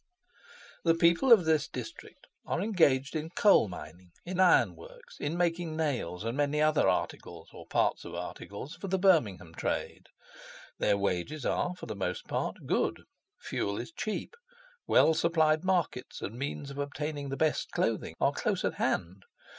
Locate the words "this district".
1.45-2.25